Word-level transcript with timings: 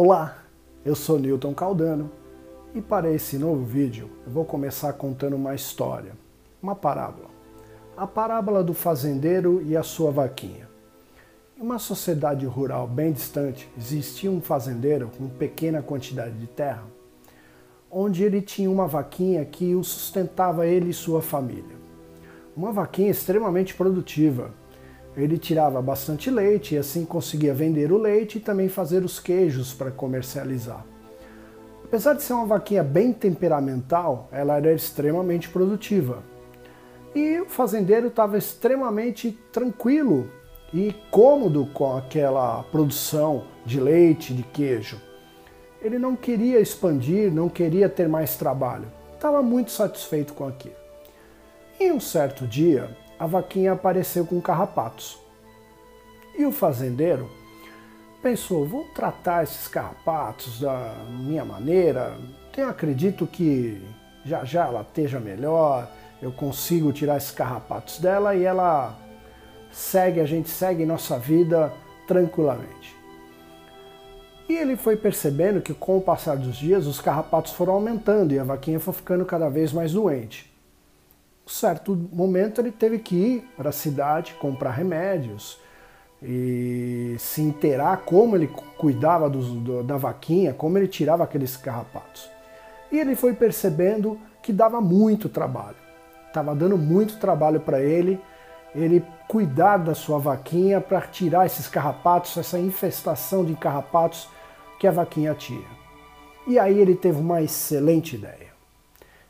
Olá, 0.00 0.44
eu 0.84 0.94
sou 0.94 1.18
Newton 1.18 1.52
Caldano 1.52 2.08
e 2.72 2.80
para 2.80 3.10
esse 3.10 3.36
novo 3.36 3.64
vídeo 3.64 4.08
eu 4.24 4.30
vou 4.30 4.44
começar 4.44 4.92
contando 4.92 5.34
uma 5.34 5.56
história, 5.56 6.12
uma 6.62 6.76
parábola. 6.76 7.28
A 7.96 8.06
parábola 8.06 8.62
do 8.62 8.72
fazendeiro 8.72 9.60
e 9.60 9.76
a 9.76 9.82
sua 9.82 10.12
vaquinha. 10.12 10.68
Em 11.58 11.62
uma 11.62 11.80
sociedade 11.80 12.46
rural 12.46 12.86
bem 12.86 13.10
distante 13.10 13.68
existia 13.76 14.30
um 14.30 14.40
fazendeiro 14.40 15.10
com 15.18 15.28
pequena 15.28 15.82
quantidade 15.82 16.38
de 16.38 16.46
terra, 16.46 16.84
onde 17.90 18.22
ele 18.22 18.40
tinha 18.40 18.70
uma 18.70 18.86
vaquinha 18.86 19.44
que 19.44 19.74
o 19.74 19.82
sustentava 19.82 20.64
ele 20.64 20.90
e 20.90 20.94
sua 20.94 21.20
família. 21.20 21.76
Uma 22.56 22.70
vaquinha 22.70 23.10
extremamente 23.10 23.74
produtiva, 23.74 24.52
ele 25.22 25.36
tirava 25.36 25.82
bastante 25.82 26.30
leite 26.30 26.74
e 26.74 26.78
assim 26.78 27.04
conseguia 27.04 27.52
vender 27.52 27.90
o 27.90 27.98
leite 27.98 28.38
e 28.38 28.40
também 28.40 28.68
fazer 28.68 29.04
os 29.04 29.18
queijos 29.18 29.72
para 29.72 29.90
comercializar. 29.90 30.84
Apesar 31.84 32.12
de 32.14 32.22
ser 32.22 32.34
uma 32.34 32.46
vaquinha 32.46 32.84
bem 32.84 33.12
temperamental, 33.12 34.28
ela 34.30 34.56
era 34.58 34.72
extremamente 34.72 35.48
produtiva. 35.48 36.22
E 37.14 37.40
o 37.40 37.46
fazendeiro 37.46 38.08
estava 38.08 38.36
extremamente 38.36 39.32
tranquilo 39.50 40.30
e 40.72 40.94
cômodo 41.10 41.66
com 41.72 41.96
aquela 41.96 42.62
produção 42.64 43.44
de 43.64 43.80
leite, 43.80 44.34
de 44.34 44.42
queijo. 44.42 45.00
Ele 45.80 45.98
não 45.98 46.14
queria 46.14 46.60
expandir, 46.60 47.32
não 47.32 47.48
queria 47.48 47.88
ter 47.88 48.08
mais 48.08 48.36
trabalho. 48.36 48.86
Estava 49.14 49.42
muito 49.42 49.70
satisfeito 49.70 50.34
com 50.34 50.46
aquilo. 50.46 50.76
E 51.80 51.90
um 51.90 52.00
certo 52.00 52.46
dia, 52.46 52.94
a 53.18 53.26
vaquinha 53.26 53.72
apareceu 53.72 54.24
com 54.24 54.40
carrapatos. 54.40 55.18
E 56.36 56.46
o 56.46 56.52
fazendeiro 56.52 57.28
pensou: 58.22 58.66
vou 58.66 58.84
tratar 58.94 59.42
esses 59.42 59.66
carrapatos 59.66 60.60
da 60.60 60.94
minha 61.08 61.44
maneira. 61.44 62.16
Eu 62.56 62.68
acredito 62.68 63.26
que 63.26 63.80
já 64.24 64.44
já 64.44 64.66
ela 64.66 64.82
esteja 64.82 65.20
melhor, 65.20 65.88
eu 66.20 66.32
consigo 66.32 66.92
tirar 66.92 67.16
esses 67.16 67.30
carrapatos 67.30 67.98
dela 67.98 68.34
e 68.34 68.44
ela 68.44 68.96
segue, 69.70 70.20
a 70.20 70.26
gente 70.26 70.48
segue 70.48 70.84
nossa 70.84 71.18
vida 71.18 71.72
tranquilamente. 72.06 72.96
E 74.48 74.56
ele 74.56 74.76
foi 74.76 74.96
percebendo 74.96 75.60
que 75.60 75.74
com 75.74 75.98
o 75.98 76.00
passar 76.00 76.36
dos 76.36 76.56
dias 76.56 76.86
os 76.86 77.00
carrapatos 77.00 77.52
foram 77.52 77.74
aumentando 77.74 78.32
e 78.32 78.38
a 78.38 78.44
vaquinha 78.44 78.80
foi 78.80 78.94
ficando 78.94 79.24
cada 79.24 79.48
vez 79.48 79.72
mais 79.72 79.92
doente 79.92 80.47
certo 81.48 81.96
momento 82.12 82.60
ele 82.60 82.70
teve 82.70 82.98
que 82.98 83.16
ir 83.16 83.48
para 83.56 83.70
a 83.70 83.72
cidade 83.72 84.34
comprar 84.34 84.70
remédios 84.70 85.60
e 86.22 87.16
se 87.18 87.40
inteirar 87.40 87.98
como 87.98 88.36
ele 88.36 88.48
cuidava 88.76 89.30
do, 89.30 89.40
do, 89.40 89.82
da 89.82 89.96
vaquinha, 89.96 90.52
como 90.52 90.76
ele 90.76 90.88
tirava 90.88 91.24
aqueles 91.24 91.56
carrapatos. 91.56 92.28
E 92.90 92.98
ele 92.98 93.14
foi 93.14 93.32
percebendo 93.34 94.18
que 94.42 94.52
dava 94.52 94.80
muito 94.80 95.28
trabalho, 95.28 95.76
estava 96.26 96.54
dando 96.54 96.76
muito 96.76 97.18
trabalho 97.18 97.60
para 97.60 97.80
ele, 97.80 98.20
ele 98.74 99.04
cuidar 99.28 99.76
da 99.76 99.94
sua 99.94 100.18
vaquinha 100.18 100.80
para 100.80 101.00
tirar 101.02 101.46
esses 101.46 101.68
carrapatos, 101.68 102.36
essa 102.36 102.58
infestação 102.58 103.44
de 103.44 103.54
carrapatos 103.54 104.28
que 104.78 104.86
a 104.86 104.92
vaquinha 104.92 105.34
tinha. 105.34 105.78
E 106.46 106.58
aí 106.58 106.78
ele 106.78 106.94
teve 106.94 107.20
uma 107.20 107.42
excelente 107.42 108.16
ideia 108.16 108.57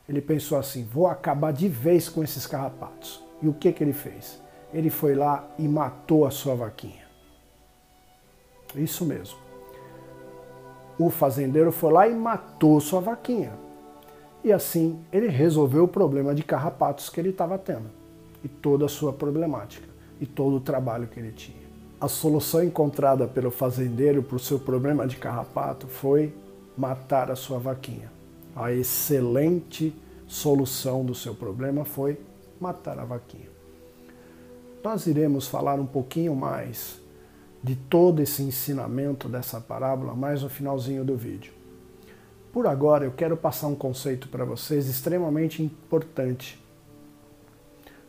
ele 0.09 0.21
pensou 0.21 0.57
assim: 0.57 0.83
vou 0.83 1.07
acabar 1.07 1.53
de 1.53 1.69
vez 1.69 2.09
com 2.09 2.23
esses 2.23 2.47
carrapatos. 2.47 3.23
E 3.41 3.47
o 3.47 3.53
que, 3.53 3.71
que 3.71 3.83
ele 3.83 3.93
fez? 3.93 4.41
Ele 4.73 4.89
foi 4.89 5.13
lá 5.13 5.47
e 5.57 5.67
matou 5.67 6.25
a 6.25 6.31
sua 6.31 6.55
vaquinha. 6.55 7.07
Isso 8.75 9.05
mesmo. 9.05 9.37
O 10.97 11.09
fazendeiro 11.09 11.71
foi 11.71 11.93
lá 11.93 12.07
e 12.07 12.15
matou 12.15 12.81
sua 12.81 12.99
vaquinha. 12.99 13.53
E 14.43 14.51
assim 14.51 14.99
ele 15.13 15.27
resolveu 15.27 15.83
o 15.83 15.87
problema 15.87 16.33
de 16.33 16.43
carrapatos 16.43 17.09
que 17.09 17.19
ele 17.19 17.29
estava 17.29 17.57
tendo. 17.57 17.89
E 18.43 18.47
toda 18.47 18.85
a 18.85 18.89
sua 18.89 19.13
problemática. 19.13 19.87
E 20.19 20.25
todo 20.25 20.57
o 20.57 20.61
trabalho 20.61 21.07
que 21.07 21.19
ele 21.19 21.31
tinha. 21.31 21.69
A 22.01 22.07
solução 22.07 22.63
encontrada 22.63 23.27
pelo 23.27 23.51
fazendeiro 23.51 24.23
para 24.23 24.35
o 24.35 24.39
seu 24.39 24.59
problema 24.59 25.07
de 25.07 25.17
carrapato 25.17 25.87
foi 25.87 26.33
matar 26.77 27.29
a 27.29 27.35
sua 27.35 27.59
vaquinha 27.59 28.18
a 28.59 28.73
excelente 28.73 29.95
solução 30.27 31.05
do 31.05 31.15
seu 31.15 31.33
problema 31.33 31.85
foi 31.85 32.19
matar 32.59 32.99
a 32.99 33.05
vaquinha. 33.05 33.47
Nós 34.83 35.07
iremos 35.07 35.47
falar 35.47 35.79
um 35.79 35.85
pouquinho 35.85 36.35
mais 36.35 36.99
de 37.63 37.75
todo 37.75 38.21
esse 38.21 38.43
ensinamento 38.43 39.29
dessa 39.29 39.61
parábola 39.61 40.13
mais 40.13 40.43
no 40.43 40.49
finalzinho 40.49 41.05
do 41.05 41.15
vídeo. 41.15 41.53
Por 42.51 42.67
agora, 42.67 43.05
eu 43.05 43.11
quero 43.11 43.37
passar 43.37 43.67
um 43.67 43.75
conceito 43.75 44.27
para 44.27 44.43
vocês 44.43 44.87
extremamente 44.87 45.63
importante, 45.63 46.61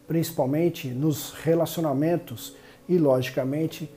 principalmente 0.08 0.88
nos 0.88 1.32
relacionamentos 1.32 2.56
e, 2.88 2.98
logicamente, 2.98 3.88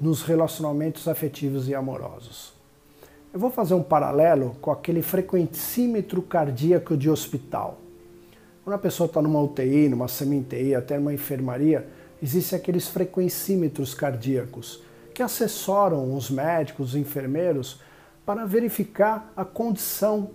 nos 0.00 0.22
relacionamentos 0.22 1.06
afetivos 1.06 1.68
e 1.68 1.74
amorosos. 1.74 2.52
Eu 3.34 3.40
vou 3.40 3.50
fazer 3.50 3.74
um 3.74 3.82
paralelo 3.82 4.56
com 4.60 4.70
aquele 4.70 5.02
frequencímetro 5.02 6.22
cardíaco 6.22 6.96
de 6.96 7.10
hospital. 7.10 7.80
Quando 8.62 8.76
a 8.76 8.78
pessoa 8.78 9.08
está 9.08 9.20
numa 9.20 9.42
UTI, 9.42 9.88
numa 9.88 10.06
semi-UTI, 10.06 10.76
até 10.76 10.96
numa 10.96 11.12
enfermaria, 11.12 11.84
existem 12.22 12.56
aqueles 12.56 12.86
frequencímetros 12.86 13.92
cardíacos 13.92 14.84
que 15.12 15.20
assessoram 15.20 16.14
os 16.14 16.30
médicos, 16.30 16.90
os 16.90 16.94
enfermeiros, 16.94 17.80
para 18.24 18.46
verificar 18.46 19.32
a 19.36 19.44
condição 19.44 20.30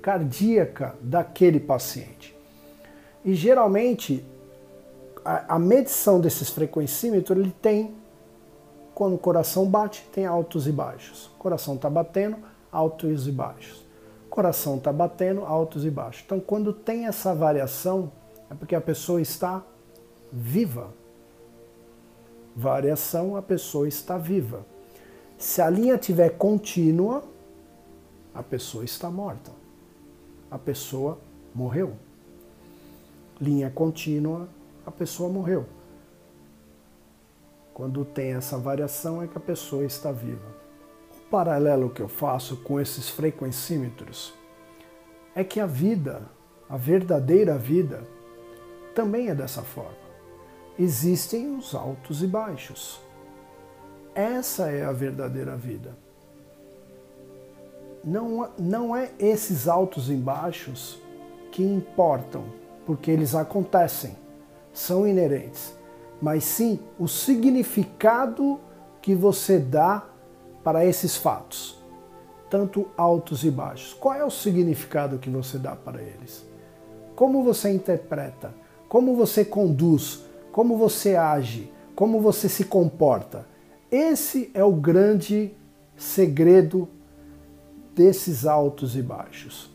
cardíaca 0.00 0.94
daquele 1.00 1.58
paciente. 1.58 2.36
E 3.24 3.34
geralmente 3.34 4.24
a, 5.24 5.56
a 5.56 5.58
medição 5.58 6.20
desses 6.20 6.50
frequencímetros 6.50 7.36
ele 7.36 7.52
tem 7.60 7.96
quando 8.94 9.14
o 9.14 9.18
coração 9.18 9.66
bate, 9.66 10.06
tem 10.12 10.24
altos 10.24 10.66
e 10.66 10.72
baixos. 10.72 11.30
Coração 11.38 11.74
está 11.74 11.90
batendo, 11.90 12.36
altos 12.70 13.26
e 13.26 13.32
baixos. 13.32 13.84
Coração 14.30 14.76
está 14.76 14.92
batendo, 14.92 15.44
altos 15.44 15.84
e 15.84 15.90
baixos. 15.90 16.22
Então, 16.24 16.40
quando 16.40 16.72
tem 16.72 17.06
essa 17.06 17.34
variação, 17.34 18.10
é 18.50 18.54
porque 18.54 18.74
a 18.74 18.80
pessoa 18.80 19.20
está 19.20 19.62
viva. 20.32 20.88
Variação, 22.54 23.36
a 23.36 23.42
pessoa 23.42 23.88
está 23.88 24.16
viva. 24.16 24.64
Se 25.36 25.60
a 25.60 25.68
linha 25.68 25.96
estiver 25.96 26.30
contínua, 26.30 27.24
a 28.32 28.42
pessoa 28.42 28.84
está 28.84 29.10
morta. 29.10 29.50
A 30.50 30.58
pessoa 30.58 31.18
morreu. 31.54 31.94
Linha 33.40 33.70
contínua, 33.70 34.48
a 34.86 34.90
pessoa 34.90 35.28
morreu. 35.28 35.66
Quando 37.74 38.04
tem 38.04 38.34
essa 38.34 38.56
variação 38.56 39.20
é 39.20 39.26
que 39.26 39.36
a 39.36 39.40
pessoa 39.40 39.84
está 39.84 40.12
viva. 40.12 40.46
O 41.18 41.28
paralelo 41.28 41.90
que 41.90 42.00
eu 42.00 42.06
faço 42.06 42.58
com 42.58 42.80
esses 42.80 43.10
frequencímetros 43.10 44.32
é 45.34 45.42
que 45.42 45.58
a 45.58 45.66
vida, 45.66 46.22
a 46.70 46.76
verdadeira 46.76 47.58
vida, 47.58 48.04
também 48.94 49.28
é 49.28 49.34
dessa 49.34 49.60
forma. 49.62 50.04
Existem 50.78 51.56
os 51.56 51.74
altos 51.74 52.22
e 52.22 52.28
baixos. 52.28 53.00
Essa 54.14 54.70
é 54.70 54.84
a 54.84 54.92
verdadeira 54.92 55.56
vida. 55.56 55.96
Não, 58.04 58.52
não 58.56 58.94
é 58.94 59.10
esses 59.18 59.66
altos 59.66 60.08
e 60.08 60.14
baixos 60.14 61.00
que 61.50 61.64
importam, 61.64 62.44
porque 62.86 63.10
eles 63.10 63.34
acontecem, 63.34 64.16
são 64.72 65.08
inerentes 65.08 65.74
mas 66.24 66.42
sim 66.44 66.80
o 66.98 67.06
significado 67.06 68.58
que 69.02 69.14
você 69.14 69.58
dá 69.58 70.06
para 70.64 70.82
esses 70.82 71.14
fatos, 71.14 71.78
tanto 72.48 72.88
altos 72.96 73.44
e 73.44 73.50
baixos. 73.50 73.92
Qual 73.92 74.14
é 74.14 74.24
o 74.24 74.30
significado 74.30 75.18
que 75.18 75.28
você 75.28 75.58
dá 75.58 75.76
para 75.76 76.00
eles? 76.00 76.42
Como 77.14 77.44
você 77.44 77.70
interpreta? 77.70 78.54
Como 78.88 79.14
você 79.14 79.44
conduz? 79.44 80.22
Como 80.50 80.78
você 80.78 81.14
age? 81.14 81.70
Como 81.94 82.18
você 82.22 82.48
se 82.48 82.64
comporta? 82.64 83.46
Esse 83.92 84.50
é 84.54 84.64
o 84.64 84.72
grande 84.72 85.52
segredo 85.94 86.88
desses 87.94 88.46
altos 88.46 88.96
e 88.96 89.02
baixos. 89.02 89.70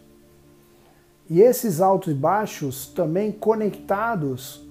E 1.29 1.41
esses 1.41 1.79
altos 1.79 2.11
e 2.11 2.15
baixos 2.15 2.87
também 2.87 3.31
conectados 3.31 4.67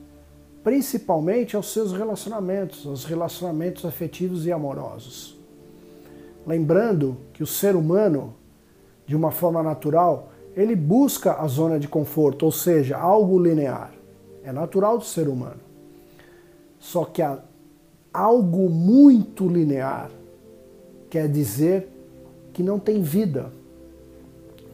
principalmente 0.69 1.57
aos 1.57 1.73
seus 1.73 1.95
relacionamentos, 1.95 2.87
aos 2.87 3.07
relacionamentos 3.07 3.87
afetivos 3.87 4.45
e 4.45 4.53
amorosos. 4.53 5.35
Lembrando 6.47 7.17
que 7.33 7.43
o 7.43 7.47
ser 7.47 7.75
humano, 7.75 8.35
de 9.07 9.17
uma 9.17 9.31
forma 9.31 9.63
natural, 9.63 10.29
ele 10.55 10.77
busca 10.77 11.41
a 11.41 11.47
zona 11.47 11.81
de 11.81 11.89
conforto, 11.89 12.45
ou 12.45 12.53
seja, 12.53 12.99
algo 12.99 13.43
linear. 13.43 13.95
É 14.45 14.53
natural 14.53 14.99
do 14.99 15.07
ser 15.07 15.27
humano. 15.27 15.61
Só 16.79 17.07
que 17.07 17.23
algo 18.13 18.69
muito 18.69 19.49
linear 19.49 20.11
quer 21.09 21.31
dizer 21.31 21.89
que 22.53 22.63
não 22.63 22.79
tem 22.79 23.01
vida. 23.01 23.51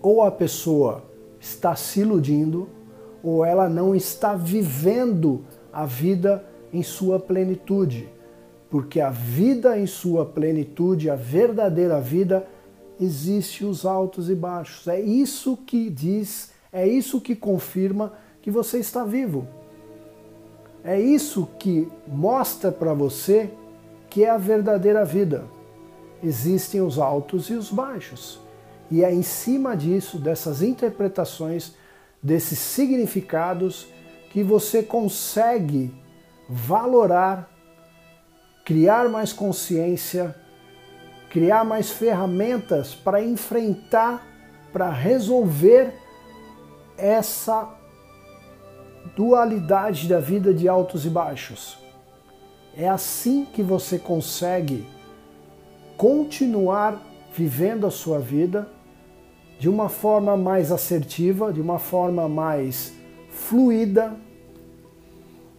Ou 0.02 0.24
a 0.24 0.30
pessoa 0.32 1.04
está 1.38 1.76
se 1.76 2.00
iludindo, 2.00 2.68
ou 3.22 3.44
ela 3.44 3.68
não 3.68 3.94
está 3.94 4.34
vivendo 4.34 5.44
a 5.74 5.84
vida 5.84 6.44
em 6.72 6.82
sua 6.82 7.18
plenitude. 7.18 8.08
Porque 8.70 9.00
a 9.00 9.10
vida 9.10 9.78
em 9.78 9.86
sua 9.86 10.24
plenitude, 10.24 11.10
a 11.10 11.16
verdadeira 11.16 12.00
vida, 12.00 12.46
existe 13.00 13.64
os 13.64 13.84
altos 13.84 14.30
e 14.30 14.34
baixos. 14.34 14.86
É 14.86 15.00
isso 15.00 15.56
que 15.56 15.90
diz, 15.90 16.52
é 16.72 16.86
isso 16.86 17.20
que 17.20 17.34
confirma 17.34 18.12
que 18.40 18.50
você 18.50 18.78
está 18.78 19.04
vivo. 19.04 19.46
É 20.84 21.00
isso 21.00 21.48
que 21.58 21.88
mostra 22.06 22.70
para 22.70 22.92
você 22.94 23.50
que 24.08 24.24
é 24.24 24.30
a 24.30 24.38
verdadeira 24.38 25.04
vida. 25.04 25.44
Existem 26.22 26.80
os 26.80 26.98
altos 26.98 27.50
e 27.50 27.54
os 27.54 27.70
baixos. 27.70 28.40
E 28.90 29.02
é 29.02 29.12
em 29.12 29.22
cima 29.22 29.76
disso, 29.76 30.18
dessas 30.18 30.62
interpretações, 30.62 31.74
desses 32.22 32.58
significados, 32.58 33.88
que 34.34 34.42
você 34.42 34.82
consegue 34.82 35.94
valorar, 36.48 37.48
criar 38.64 39.08
mais 39.08 39.32
consciência, 39.32 40.34
criar 41.30 41.64
mais 41.64 41.92
ferramentas 41.92 42.96
para 42.96 43.22
enfrentar, 43.22 44.26
para 44.72 44.90
resolver 44.90 45.94
essa 46.98 47.76
dualidade 49.14 50.08
da 50.08 50.18
vida 50.18 50.52
de 50.52 50.68
altos 50.68 51.06
e 51.06 51.10
baixos. 51.10 51.78
É 52.76 52.88
assim 52.88 53.44
que 53.44 53.62
você 53.62 54.00
consegue 54.00 54.84
continuar 55.96 57.00
vivendo 57.32 57.86
a 57.86 57.90
sua 57.92 58.18
vida 58.18 58.68
de 59.60 59.68
uma 59.68 59.88
forma 59.88 60.36
mais 60.36 60.72
assertiva, 60.72 61.52
de 61.52 61.60
uma 61.60 61.78
forma 61.78 62.28
mais 62.28 62.92
fluida. 63.34 64.23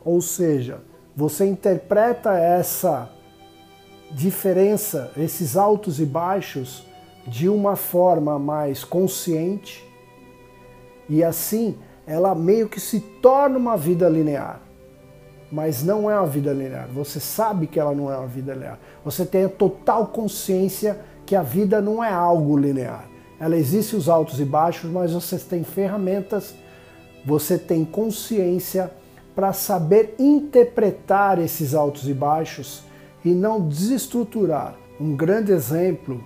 Ou 0.06 0.22
seja, 0.22 0.82
você 1.16 1.46
interpreta 1.46 2.38
essa 2.38 3.10
diferença, 4.12 5.12
esses 5.18 5.58
altos 5.58 6.00
e 6.00 6.06
baixos, 6.06 6.86
de 7.28 7.50
uma 7.50 7.76
forma 7.76 8.38
mais 8.38 8.84
consciente 8.84 9.84
e 11.10 11.24
assim 11.24 11.76
ela 12.06 12.36
meio 12.36 12.70
que 12.70 12.80
se 12.80 13.00
torna 13.00 13.58
uma 13.58 13.76
vida 13.76 14.08
linear. 14.08 14.62
Mas 15.52 15.84
não 15.84 16.10
é 16.10 16.16
uma 16.20 16.28
vida 16.28 16.54
linear. 16.54 16.88
Você 16.94 17.20
sabe 17.20 17.66
que 17.66 17.80
ela 17.80 17.94
não 17.94 18.12
é 18.12 18.18
uma 18.18 18.28
vida 18.28 18.54
linear. 18.54 18.80
Você 19.04 19.26
tem 19.26 19.46
a 19.46 19.50
total 19.50 20.08
consciência 20.08 21.00
que 21.26 21.36
a 21.36 21.42
vida 21.42 21.82
não 21.82 22.04
é 22.04 22.12
algo 22.12 22.58
linear. 22.58 23.08
Ela 23.40 23.56
existe 23.56 23.96
os 23.96 24.08
altos 24.08 24.40
e 24.40 24.46
baixos, 24.46 24.90
mas 24.90 25.14
você 25.14 25.38
tem 25.38 25.64
ferramentas, 25.64 26.54
você 27.26 27.58
tem 27.58 27.84
consciência 27.84 28.92
para 29.36 29.52
saber 29.52 30.16
interpretar 30.18 31.40
esses 31.40 31.76
altos 31.76 32.08
e 32.08 32.14
baixos 32.14 32.84
e 33.24 33.30
não 33.30 33.68
desestruturar. 33.68 34.76
Um 35.00 35.16
grande 35.16 35.52
exemplo 35.52 36.24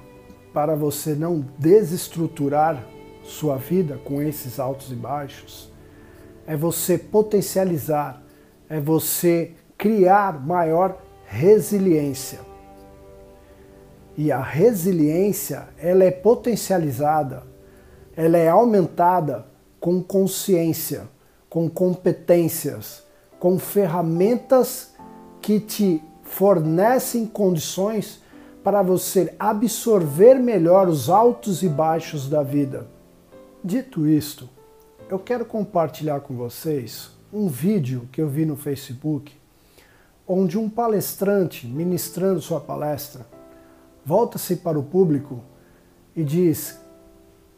para 0.54 0.76
você 0.76 1.16
não 1.16 1.44
desestruturar 1.58 2.86
sua 3.24 3.58
vida 3.58 4.00
com 4.04 4.22
esses 4.22 4.60
altos 4.60 4.92
e 4.92 4.96
baixos 4.96 5.70
é 6.50 6.56
você 6.56 6.98
potencializar, 6.98 8.24
é 8.68 8.80
você 8.80 9.52
criar 9.78 10.44
maior 10.44 11.00
resiliência. 11.24 12.40
E 14.18 14.32
a 14.32 14.42
resiliência, 14.42 15.68
ela 15.78 16.04
é 16.04 16.10
potencializada, 16.10 17.44
ela 18.18 18.36
é 18.36 18.50
aumentada 18.50 19.46
com 19.80 20.02
consciência, 20.02 21.04
com 21.50 21.70
competências, 21.70 23.04
com 23.40 23.58
ferramentas 23.58 24.94
que 25.42 25.60
te 25.60 26.02
fornecem 26.22 27.26
condições 27.26 28.22
para 28.64 28.84
você 28.84 29.34
absorver 29.40 30.36
melhor 30.36 30.88
os 30.88 31.10
altos 31.10 31.64
e 31.64 31.70
baixos 31.70 32.30
da 32.30 32.44
vida. 32.44 32.88
Dito 33.64 34.06
isto, 34.06 34.48
eu 35.10 35.18
quero 35.18 35.44
compartilhar 35.44 36.20
com 36.20 36.36
vocês 36.36 37.10
um 37.34 37.48
vídeo 37.48 38.08
que 38.12 38.22
eu 38.22 38.28
vi 38.28 38.46
no 38.46 38.56
Facebook, 38.56 39.34
onde 40.28 40.58
um 40.58 40.70
palestrante, 40.70 41.66
ministrando 41.66 42.42
sua 42.42 42.60
palestra, 42.60 43.26
volta-se 44.06 44.58
para 44.58 44.78
o 44.78 44.84
público 44.84 45.42
e 46.16 46.24
diz: 46.24 46.80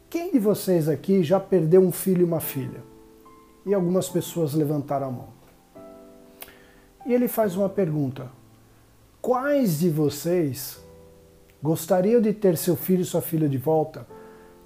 Quem 0.08 0.32
de 0.32 0.38
vocês 0.38 0.88
aqui 0.88 1.22
já 1.22 1.38
perdeu 1.38 1.82
um 1.82 1.92
filho 1.92 2.22
e 2.22 2.24
uma 2.24 2.40
filha? 2.40 2.91
E 3.64 3.72
algumas 3.72 4.08
pessoas 4.08 4.54
levantaram 4.54 5.06
a 5.06 5.10
mão. 5.10 5.28
E 7.06 7.14
ele 7.14 7.28
faz 7.28 7.56
uma 7.56 7.68
pergunta: 7.68 8.30
Quais 9.20 9.80
de 9.80 9.90
vocês 9.90 10.80
gostariam 11.62 12.20
de 12.20 12.32
ter 12.32 12.56
seu 12.56 12.76
filho 12.76 13.02
e 13.02 13.04
sua 13.04 13.22
filha 13.22 13.48
de 13.48 13.58
volta? 13.58 14.06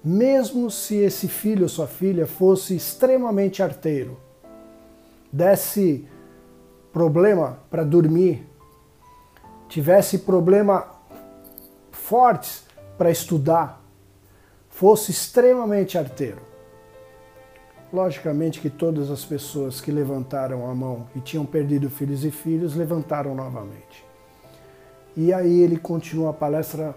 mesmo 0.07 0.71
se 0.71 0.95
esse 0.95 1.27
filho 1.27 1.63
ou 1.63 1.69
sua 1.69 1.85
filha 1.85 2.25
fosse 2.25 2.75
extremamente 2.75 3.61
arteiro, 3.61 4.17
desse 5.29 6.07
problema 6.93 7.59
para 7.69 7.83
dormir, 7.83 8.47
tivesse 9.67 10.19
problema 10.19 10.87
fortes 11.91 12.63
para 12.97 13.11
estudar, 13.11 13.81
fosse 14.69 15.11
extremamente 15.11 15.97
arteiro. 15.97 16.41
Logicamente 17.91 18.59
que 18.59 18.69
todas 18.69 19.09
as 19.09 19.23
pessoas 19.23 19.79
que 19.79 19.91
levantaram 19.91 20.69
a 20.69 20.75
mão 20.75 21.07
e 21.15 21.21
tinham 21.21 21.45
perdido 21.45 21.89
filhos 21.89 22.25
e 22.25 22.31
filhos 22.31 22.75
levantaram 22.75 23.33
novamente. 23.33 24.05
E 25.15 25.33
aí 25.33 25.61
ele 25.61 25.77
continua 25.77 26.31
a 26.31 26.33
palestra 26.33 26.93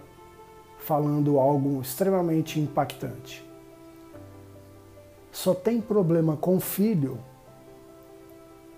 falando 0.79 1.39
algo 1.39 1.81
extremamente 1.81 2.59
impactante. 2.59 3.49
Só 5.31 5.55
tem 5.55 5.81
problema 5.81 6.37
com 6.37 6.59
filho 6.59 7.19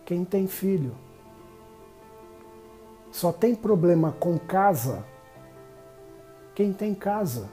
quem 0.05 0.25
tem 0.25 0.47
filho. 0.47 0.95
Só 3.11 3.33
tem 3.33 3.55
problema 3.55 4.13
com 4.13 4.39
casa 4.39 5.05
quem 6.55 6.73
tem 6.73 6.95
casa. 6.95 7.49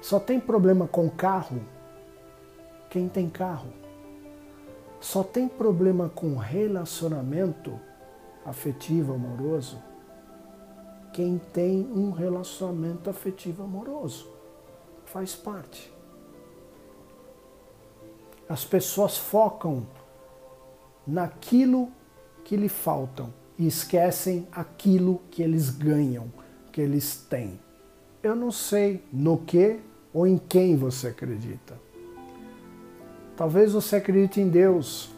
Só 0.00 0.20
tem 0.20 0.38
problema 0.38 0.86
com 0.86 1.10
carro 1.10 1.60
quem 2.90 3.08
tem 3.08 3.30
carro. 3.30 3.72
Só 5.00 5.22
tem 5.22 5.48
problema 5.48 6.10
com 6.10 6.36
relacionamento 6.36 7.78
afetivo, 8.44 9.14
amoroso 9.14 9.78
quem 11.12 11.38
tem 11.52 11.86
um 11.92 12.10
relacionamento 12.10 13.10
afetivo 13.10 13.62
amoroso. 13.62 14.28
Faz 15.04 15.34
parte. 15.34 15.92
As 18.48 18.64
pessoas 18.64 19.16
focam 19.16 19.86
naquilo 21.06 21.90
que 22.44 22.56
lhe 22.56 22.68
faltam 22.68 23.32
e 23.58 23.66
esquecem 23.66 24.46
aquilo 24.50 25.20
que 25.30 25.42
eles 25.42 25.70
ganham, 25.70 26.32
que 26.72 26.80
eles 26.80 27.16
têm. 27.28 27.60
Eu 28.22 28.34
não 28.34 28.50
sei 28.50 29.04
no 29.12 29.38
que 29.38 29.80
ou 30.12 30.26
em 30.26 30.38
quem 30.38 30.76
você 30.76 31.08
acredita. 31.08 31.78
Talvez 33.40 33.72
você 33.72 33.96
acredite 33.96 34.38
em 34.38 34.50
Deus, 34.50 35.08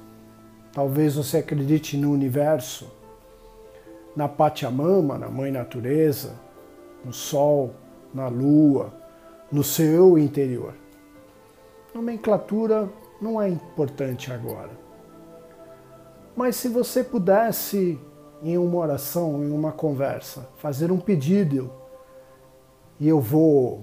talvez 0.73 1.17
você 1.17 1.39
acredite 1.39 1.97
no 1.97 2.13
universo 2.13 2.89
na 4.15 4.29
Pachamama, 4.29 5.19
na 5.19 5.29
Mãe 5.29 5.51
Natureza, 5.51 6.35
no 7.05 7.13
Sol, 7.13 7.75
na 8.15 8.29
Lua, 8.29 8.95
no 9.51 9.65
seu 9.65 10.17
interior. 10.17 10.73
Nomenclatura 11.93 12.89
não 13.21 13.43
é 13.43 13.49
importante 13.49 14.33
agora. 14.33 14.71
Mas 16.37 16.55
se 16.55 16.69
você 16.69 17.03
pudesse, 17.03 17.99
em 18.41 18.57
uma 18.57 18.79
oração, 18.79 19.43
em 19.43 19.51
uma 19.51 19.73
conversa, 19.73 20.49
fazer 20.59 20.93
um 20.93 21.01
pedido, 21.01 21.73
e 23.01 23.09
eu 23.09 23.19
vou 23.19 23.83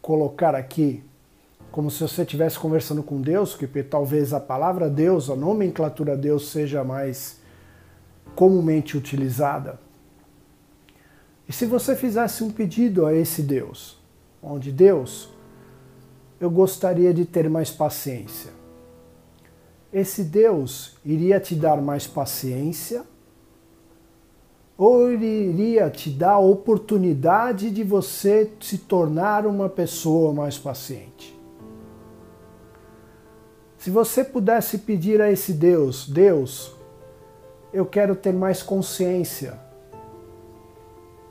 colocar 0.00 0.54
aqui 0.54 1.02
como 1.76 1.90
se 1.90 2.00
você 2.00 2.22
estivesse 2.22 2.58
conversando 2.58 3.02
com 3.02 3.20
Deus, 3.20 3.54
que 3.54 3.66
talvez 3.82 4.32
a 4.32 4.40
palavra 4.40 4.88
Deus, 4.88 5.28
a 5.28 5.36
nomenclatura 5.36 6.16
Deus 6.16 6.48
seja 6.48 6.82
mais 6.82 7.38
comumente 8.34 8.96
utilizada. 8.96 9.78
E 11.46 11.52
se 11.52 11.66
você 11.66 11.94
fizesse 11.94 12.42
um 12.42 12.50
pedido 12.50 13.04
a 13.04 13.12
esse 13.12 13.42
Deus, 13.42 13.98
onde 14.42 14.72
Deus, 14.72 15.28
eu 16.40 16.50
gostaria 16.50 17.12
de 17.12 17.26
ter 17.26 17.46
mais 17.50 17.70
paciência. 17.70 18.52
Esse 19.92 20.24
Deus 20.24 20.96
iria 21.04 21.38
te 21.38 21.54
dar 21.54 21.82
mais 21.82 22.06
paciência 22.06 23.04
ou 24.78 25.12
iria 25.12 25.90
te 25.90 26.08
dar 26.08 26.32
a 26.32 26.38
oportunidade 26.38 27.70
de 27.70 27.84
você 27.84 28.50
se 28.62 28.78
tornar 28.78 29.44
uma 29.44 29.68
pessoa 29.68 30.32
mais 30.32 30.56
paciente? 30.56 31.35
Se 33.86 33.90
você 33.92 34.24
pudesse 34.24 34.78
pedir 34.78 35.20
a 35.20 35.30
esse 35.30 35.52
Deus, 35.52 36.08
Deus, 36.08 36.74
eu 37.72 37.86
quero 37.86 38.16
ter 38.16 38.32
mais 38.32 38.60
consciência. 38.60 39.60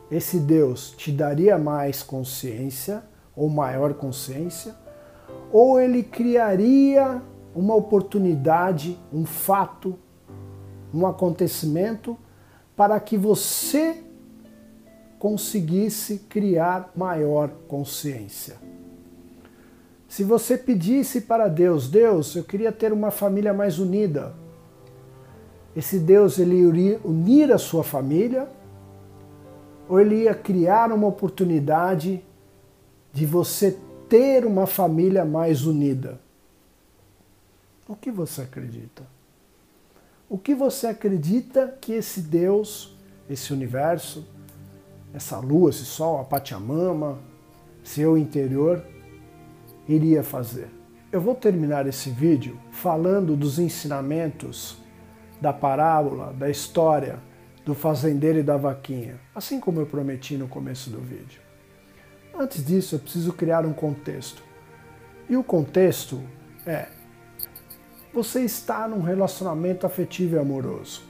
Esse 0.10 0.40
Deus 0.40 0.92
te 0.92 1.12
daria 1.12 1.58
mais 1.58 2.02
consciência 2.02 3.04
ou 3.36 3.50
maior 3.50 3.96
consciência? 3.96 4.74
Ou 5.52 5.82
ele 5.82 6.02
criaria 6.02 7.22
uma 7.54 7.76
oportunidade, 7.76 8.98
um 9.12 9.26
fato, 9.26 10.00
um 10.94 11.06
acontecimento 11.06 12.18
para 12.74 12.98
que 13.02 13.18
você 13.18 14.02
conseguisse 15.20 16.20
criar 16.20 16.90
maior 16.96 17.50
consciência. 17.68 18.56
Se 20.16 20.24
você 20.24 20.58
pedisse 20.58 21.20
para 21.20 21.50
Deus, 21.50 21.90
Deus, 21.90 22.38
eu 22.38 22.44
queria 22.46 22.72
ter 22.72 22.94
uma 22.94 23.12
família 23.12 23.54
mais 23.54 23.80
unida. 23.80 24.34
Esse 25.76 26.00
Deus 26.00 26.40
ele 26.40 26.56
iria 26.56 27.02
unir 27.04 27.52
a 27.52 27.58
sua 27.58 27.84
família 27.84 28.48
ou 29.90 30.00
ele 30.00 30.24
ia 30.24 30.34
criar 30.34 30.94
uma 30.94 31.06
oportunidade 31.06 32.24
de 33.12 33.26
você 33.26 33.78
ter 34.08 34.46
uma 34.46 34.66
família 34.66 35.26
mais 35.26 35.66
unida? 35.66 36.18
O 37.86 37.94
que 37.94 38.10
você 38.10 38.44
acredita? 38.44 39.04
O 40.30 40.38
que 40.38 40.56
você 40.56 40.88
acredita 40.88 41.78
que 41.82 41.92
esse 41.92 42.22
Deus, 42.22 42.96
esse 43.30 43.52
universo, 43.52 44.26
essa 45.14 45.40
lua, 45.40 45.72
esse 45.72 45.84
sol, 45.84 46.22
a 46.22 46.24
Pachamama, 46.24 47.20
seu 47.84 48.18
interior, 48.18 48.82
iria 49.88 50.24
fazer? 50.24 50.68
Eu 51.12 51.22
vou 51.22 51.36
terminar 51.36 51.88
esse 51.88 52.10
vídeo 52.10 52.60
falando 52.72 53.36
dos 53.36 53.60
ensinamentos 53.60 54.78
da 55.40 55.54
parábola, 55.54 56.34
da 56.34 56.50
história 56.50 57.20
do 57.66 57.74
fazendeiro 57.74 58.40
e 58.40 58.44
da 58.44 58.58
vaquinha, 58.58 59.20
assim 59.34 59.60
como 59.60 59.80
eu 59.80 59.86
prometi 59.86 60.38
no 60.38 60.48
começo 60.48 60.90
do 60.90 61.00
vídeo. 61.00 61.42
Antes 62.38 62.64
disso, 62.64 62.96
eu 62.96 63.00
preciso 63.00 63.34
criar 63.34 63.66
um 63.66 63.74
contexto. 63.74 64.44
E 65.30 65.36
o 65.36 65.44
contexto 65.44 66.22
é 66.66 66.88
você 68.14 68.42
está 68.42 68.88
num 68.88 69.02
relacionamento 69.02 69.86
afetivo 69.86 70.36
e 70.36 70.40
amoroso, 70.40 71.04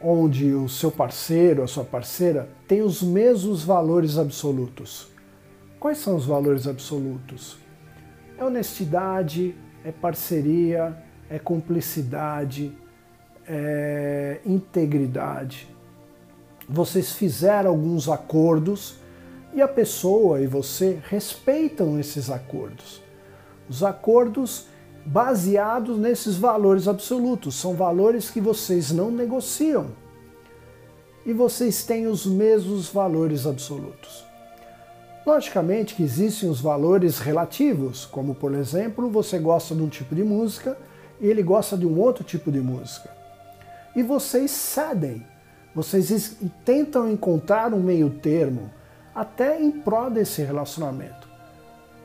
onde 0.00 0.52
o 0.52 0.68
seu 0.68 0.90
parceiro, 0.90 1.62
a 1.62 1.66
sua 1.66 1.84
parceira, 1.84 2.50
tem 2.68 2.82
os 2.82 3.02
mesmos 3.02 3.64
valores 3.64 4.18
absolutos. 4.18 5.08
Quais 5.80 5.98
são 5.98 6.16
os 6.16 6.26
valores 6.26 6.66
absolutos? 6.66 7.63
É 8.36 8.44
honestidade, 8.44 9.54
é 9.84 9.92
parceria, 9.92 10.96
é 11.30 11.38
cumplicidade, 11.38 12.76
é 13.46 14.40
integridade. 14.44 15.68
Vocês 16.68 17.12
fizeram 17.12 17.70
alguns 17.70 18.08
acordos 18.08 18.96
e 19.52 19.60
a 19.62 19.68
pessoa 19.68 20.40
e 20.40 20.46
você 20.46 20.98
respeitam 21.08 21.98
esses 21.98 22.30
acordos. 22.30 23.02
Os 23.68 23.82
acordos 23.82 24.66
baseados 25.04 25.98
nesses 25.98 26.36
valores 26.36 26.88
absolutos. 26.88 27.54
São 27.54 27.74
valores 27.74 28.30
que 28.30 28.40
vocês 28.40 28.90
não 28.90 29.10
negociam. 29.10 29.88
E 31.26 31.32
vocês 31.32 31.84
têm 31.84 32.06
os 32.06 32.26
mesmos 32.26 32.88
valores 32.88 33.46
absolutos. 33.46 34.24
Logicamente 35.26 35.94
que 35.94 36.02
existem 36.02 36.48
os 36.48 36.60
valores 36.60 37.18
relativos, 37.18 38.04
como 38.04 38.34
por 38.34 38.54
exemplo, 38.54 39.08
você 39.08 39.38
gosta 39.38 39.74
de 39.74 39.82
um 39.82 39.88
tipo 39.88 40.14
de 40.14 40.22
música 40.22 40.76
e 41.20 41.26
ele 41.26 41.42
gosta 41.42 41.76
de 41.76 41.86
um 41.86 41.98
outro 41.98 42.22
tipo 42.22 42.52
de 42.52 42.60
música. 42.60 43.10
E 43.96 44.02
vocês 44.02 44.50
cedem, 44.50 45.26
vocês 45.74 46.36
tentam 46.64 47.10
encontrar 47.10 47.72
um 47.72 47.80
meio 47.80 48.10
termo, 48.10 48.70
até 49.14 49.60
em 49.60 49.70
prol 49.70 50.10
desse 50.10 50.42
relacionamento. 50.42 51.28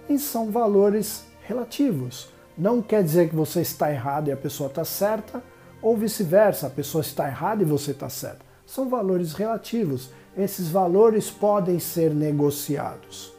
E 0.08 0.18
são 0.18 0.50
valores 0.50 1.26
relativos 1.42 2.30
não 2.60 2.82
quer 2.82 3.02
dizer 3.02 3.30
que 3.30 3.36
você 3.36 3.62
está 3.62 3.90
errado 3.90 4.28
e 4.28 4.34
a 4.34 4.38
pessoa 4.38 4.68
está 4.68 4.84
certa, 4.84 5.42
ou 5.82 5.96
vice-versa, 5.96 6.68
a 6.68 6.70
pessoa 6.70 7.02
está 7.02 7.26
errada 7.26 7.64
e 7.64 7.66
você 7.66 7.92
está 7.92 8.10
certa. 8.10 8.49
São 8.70 8.88
valores 8.88 9.34
relativos. 9.34 10.12
Esses 10.38 10.70
valores 10.70 11.32
podem 11.32 11.80
ser 11.80 12.14
negociados. 12.14 13.34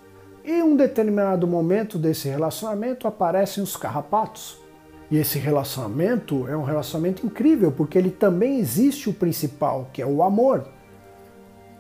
Em 0.44 0.60
um 0.60 0.74
determinado 0.74 1.46
momento 1.46 1.96
desse 1.96 2.28
relacionamento 2.28 3.06
aparecem 3.06 3.62
os 3.62 3.76
carrapatos. 3.76 4.58
E 5.08 5.16
esse 5.16 5.38
relacionamento 5.38 6.48
é 6.48 6.56
um 6.56 6.64
relacionamento 6.64 7.24
incrível, 7.24 7.70
porque 7.70 7.96
ele 7.96 8.10
também 8.10 8.58
existe 8.58 9.08
o 9.08 9.12
principal, 9.12 9.88
que 9.92 10.02
é 10.02 10.06
o 10.06 10.20
amor. 10.24 10.66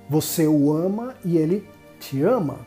Você 0.08 0.46
o 0.46 0.72
ama 0.72 1.16
e 1.24 1.36
ele 1.36 1.68
te 1.98 2.22
ama. 2.22 2.58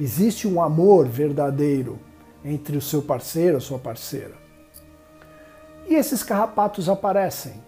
Existe 0.00 0.48
um 0.48 0.62
amor 0.62 1.06
verdadeiro 1.06 1.98
entre 2.42 2.78
o 2.78 2.80
seu 2.80 3.02
parceiro, 3.02 3.58
a 3.58 3.60
sua 3.60 3.78
parceira. 3.78 4.32
E 5.86 5.94
esses 5.94 6.22
carrapatos 6.22 6.88
aparecem. 6.88 7.62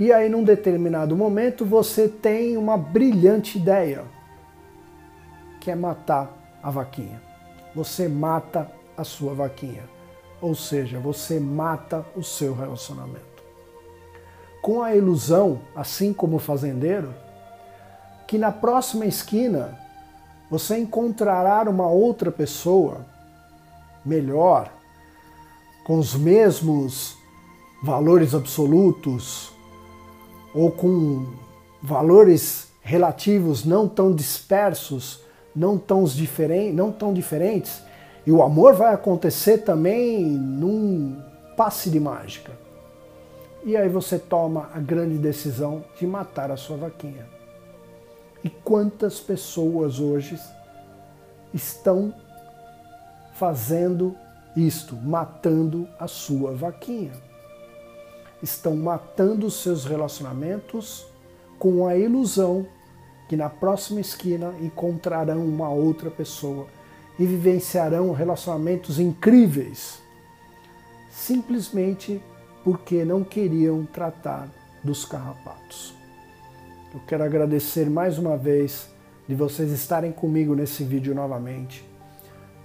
E 0.00 0.10
aí, 0.14 0.30
num 0.30 0.42
determinado 0.42 1.14
momento, 1.14 1.62
você 1.62 2.08
tem 2.08 2.56
uma 2.56 2.74
brilhante 2.74 3.58
ideia, 3.58 4.02
que 5.60 5.70
é 5.70 5.74
matar 5.74 6.58
a 6.62 6.70
vaquinha. 6.70 7.20
Você 7.74 8.08
mata 8.08 8.72
a 8.96 9.04
sua 9.04 9.34
vaquinha. 9.34 9.82
Ou 10.40 10.54
seja, 10.54 10.98
você 10.98 11.38
mata 11.38 12.02
o 12.16 12.22
seu 12.22 12.54
relacionamento. 12.54 13.44
Com 14.62 14.82
a 14.82 14.96
ilusão, 14.96 15.60
assim 15.76 16.14
como 16.14 16.36
o 16.36 16.40
fazendeiro, 16.40 17.14
que 18.26 18.38
na 18.38 18.50
próxima 18.50 19.04
esquina 19.04 19.78
você 20.50 20.78
encontrará 20.78 21.68
uma 21.68 21.88
outra 21.88 22.32
pessoa 22.32 23.04
melhor, 24.02 24.72
com 25.84 25.98
os 25.98 26.14
mesmos 26.14 27.18
valores 27.82 28.34
absolutos 28.34 29.59
ou 30.54 30.70
com 30.70 31.26
valores 31.82 32.68
relativos 32.82 33.64
não 33.64 33.88
tão 33.88 34.14
dispersos, 34.14 35.20
não 35.54 35.78
tão, 35.78 36.04
diferentes, 36.04 36.74
não 36.74 36.90
tão 36.90 37.12
diferentes, 37.12 37.82
e 38.26 38.32
o 38.32 38.42
amor 38.42 38.74
vai 38.74 38.92
acontecer 38.92 39.58
também 39.58 40.24
num 40.24 41.22
passe 41.56 41.90
de 41.90 41.98
mágica. 41.98 42.52
E 43.64 43.76
aí 43.76 43.88
você 43.88 44.18
toma 44.18 44.70
a 44.74 44.78
grande 44.78 45.18
decisão 45.18 45.84
de 45.98 46.06
matar 46.06 46.50
a 46.50 46.56
sua 46.56 46.76
vaquinha. 46.76 47.26
E 48.42 48.48
quantas 48.48 49.20
pessoas 49.20 50.00
hoje 50.00 50.38
estão 51.52 52.14
fazendo 53.34 54.16
isto, 54.56 54.96
matando 54.96 55.86
a 55.98 56.06
sua 56.06 56.52
vaquinha. 56.52 57.12
Estão 58.42 58.76
matando 58.76 59.50
seus 59.50 59.84
relacionamentos 59.84 61.06
com 61.58 61.86
a 61.86 61.96
ilusão 61.96 62.66
que 63.28 63.36
na 63.36 63.48
próxima 63.48 64.00
esquina 64.00 64.54
encontrarão 64.60 65.44
uma 65.44 65.68
outra 65.68 66.10
pessoa 66.10 66.66
e 67.18 67.26
vivenciarão 67.26 68.12
relacionamentos 68.12 68.98
incríveis, 68.98 70.00
simplesmente 71.10 72.20
porque 72.64 73.04
não 73.04 73.22
queriam 73.22 73.84
tratar 73.84 74.48
dos 74.82 75.04
carrapatos. 75.04 75.94
Eu 76.92 77.00
quero 77.06 77.22
agradecer 77.22 77.88
mais 77.88 78.18
uma 78.18 78.36
vez 78.36 78.88
de 79.28 79.34
vocês 79.34 79.70
estarem 79.70 80.10
comigo 80.10 80.54
nesse 80.54 80.82
vídeo 80.82 81.14
novamente 81.14 81.90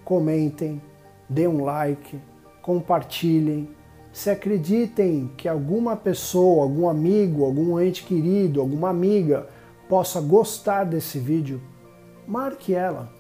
comentem, 0.05 0.79
dê 1.27 1.48
um 1.48 1.65
like, 1.65 2.17
compartilhem. 2.62 3.67
Se 4.15 4.29
acreditem 4.29 5.29
que 5.36 5.45
alguma 5.45 5.93
pessoa, 5.93 6.63
algum 6.63 6.88
amigo, 6.88 7.43
algum 7.43 7.77
ente 7.77 8.05
querido, 8.05 8.62
alguma 8.62 8.89
amiga 8.89 9.50
possa 9.89 10.22
gostar 10.22 10.86
desse 10.86 11.19
vídeo, 11.19 11.62
marque 12.25 12.74
ela. 12.74 13.12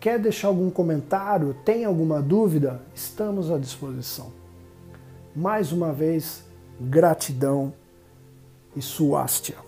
Quer 0.00 0.18
deixar 0.18 0.48
algum 0.48 0.70
comentário? 0.70 1.54
Tem 1.62 1.84
alguma 1.84 2.22
dúvida? 2.22 2.80
Estamos 2.94 3.50
à 3.50 3.58
disposição. 3.58 4.32
Mais 5.34 5.72
uma 5.72 5.92
vez, 5.92 6.42
gratidão 6.80 7.74
e 8.74 8.80
suástia. 8.80 9.65